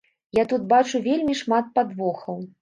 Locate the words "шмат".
1.43-1.69